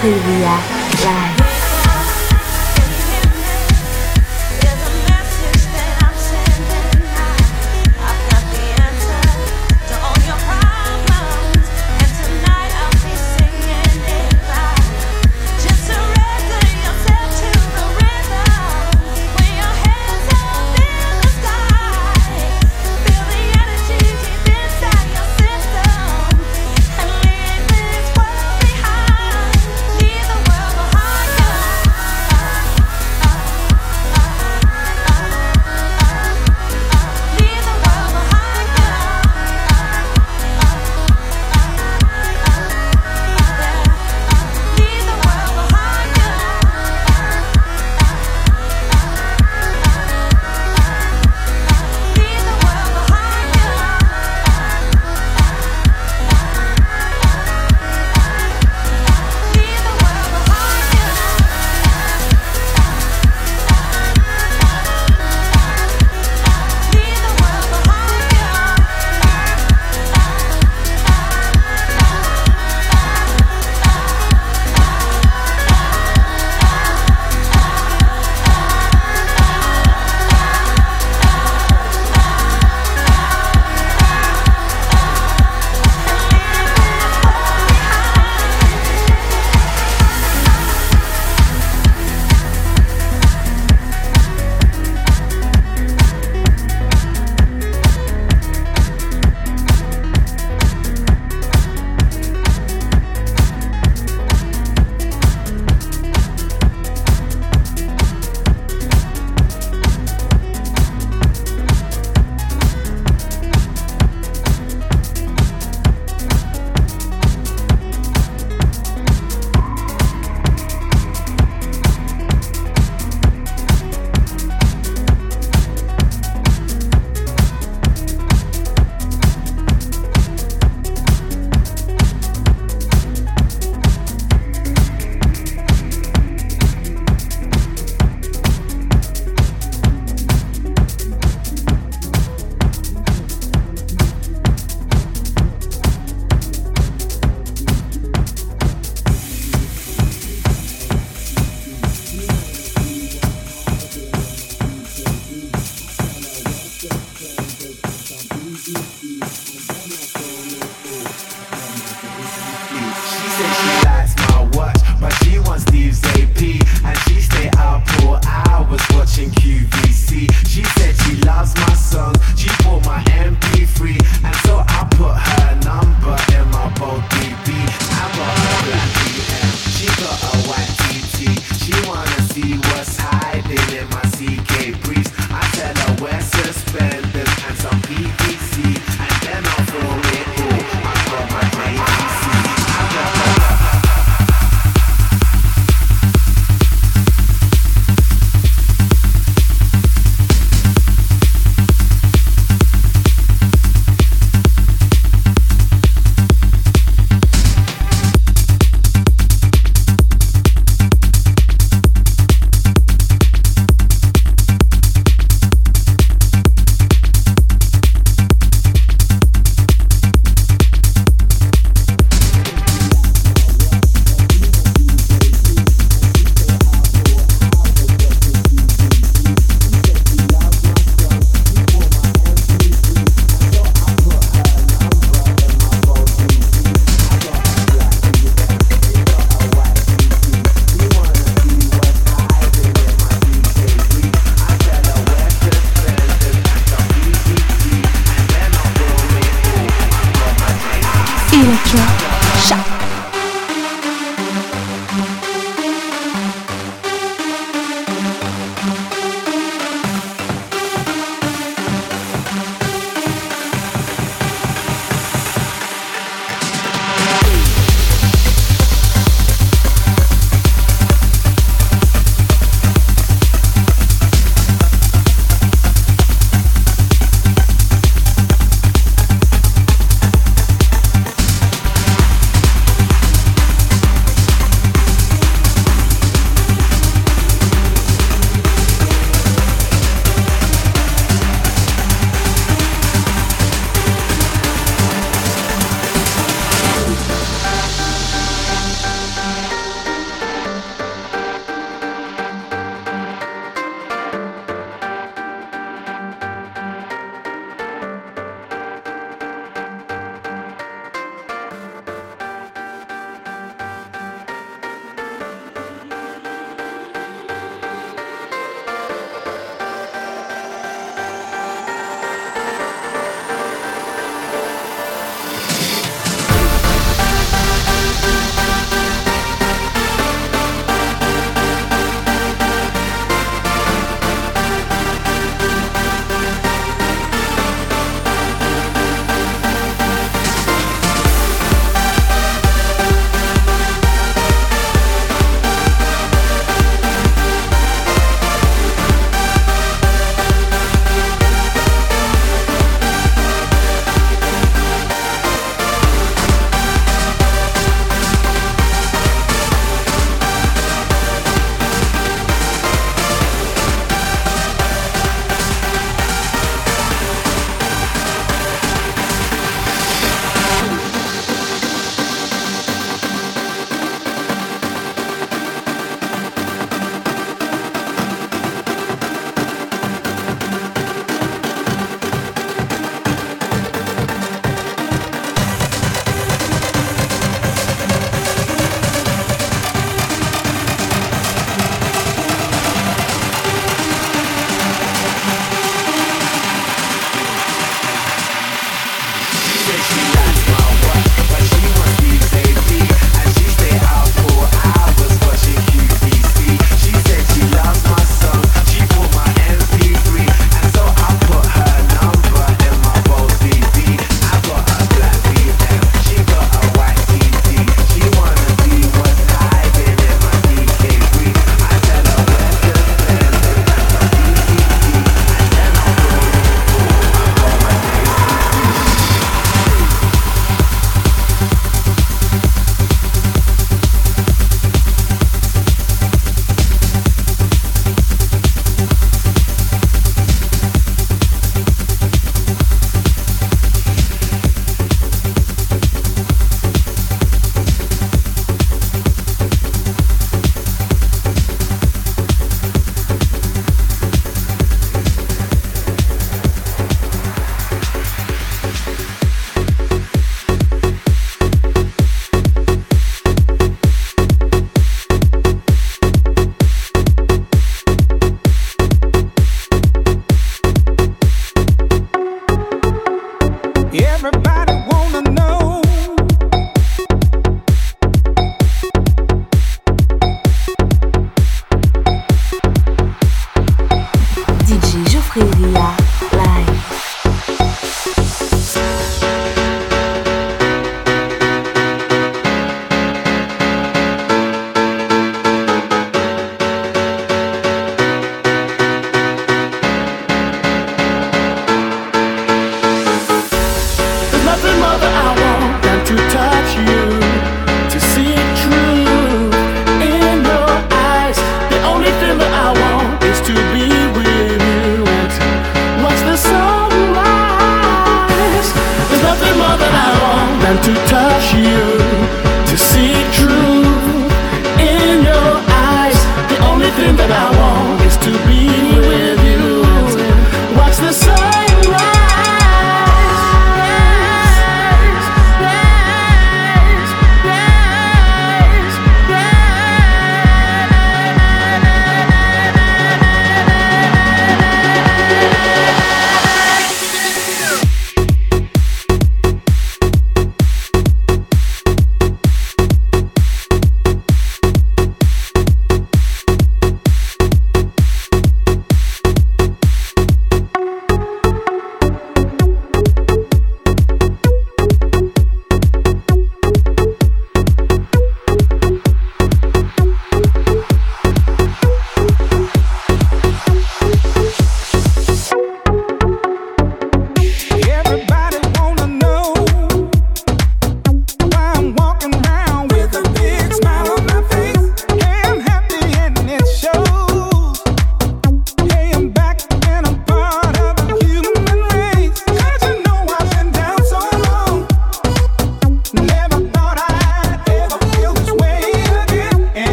[0.00, 0.69] 可以无เ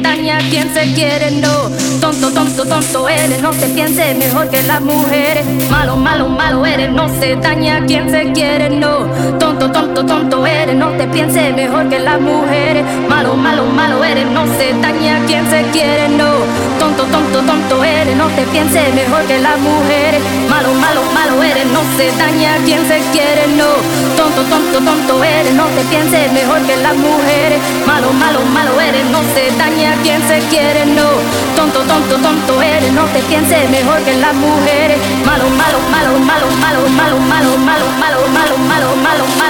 [0.00, 1.70] daña quien se quiere, no.
[2.00, 5.44] Tonto, tonto, tonto eres, no te piense mejor que las mujeres.
[5.70, 9.06] Malo, malo, malo eres, no se daña quien se quiere, no.
[9.38, 12.84] Tonto, tonto, tonto eres, no te piense mejor que las mujeres.
[13.08, 16.30] Malo, malo, malo eres, no se daña quien se quiere, no.
[16.78, 20.22] Tonto, tonto, tonto eres, no te piense mejor que las mujeres.
[20.48, 23.68] Malo, malo, malo eres, no se daña quien se quiere, no.
[24.16, 27.60] Tonto, tonto, tonto eres, no te piense mejor que las mujeres.
[27.86, 31.08] Malo, malo, malo eres, no se daña quien se quiere, no.
[31.56, 34.98] Tonto, tonto, tonto eres, no te pienses mejor que las mujeres.
[35.26, 39.49] Malo, malo, malo, malo, malo, malo, malo, malo, malo, malo, malo, malo, malo,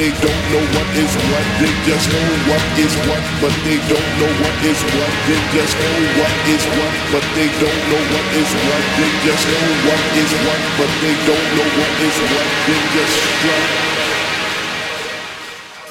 [0.00, 1.44] they don't know what is what.
[1.60, 5.12] They just know what is what, but they don't know what is what.
[5.28, 8.80] They just know what is what, but they don't know what is what.
[8.96, 12.48] They just know what is what, but they don't know what is what.
[12.64, 13.68] They just strut.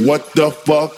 [0.10, 0.98] What the fuck?